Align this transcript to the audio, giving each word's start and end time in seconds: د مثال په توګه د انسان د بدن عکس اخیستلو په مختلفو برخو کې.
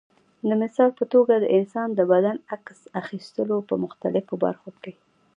د 0.47 0.49
مثال 0.61 0.89
په 0.99 1.05
توګه 1.13 1.33
د 1.37 1.45
انسان 1.57 1.87
د 1.93 1.99
بدن 2.11 2.35
عکس 2.55 2.79
اخیستلو 3.01 3.57
په 3.69 3.75
مختلفو 3.83 4.33
برخو 4.45 4.69
کې. 4.83 4.93